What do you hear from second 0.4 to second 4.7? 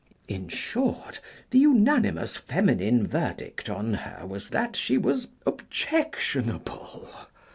short, the unanimous feminine verdict on her was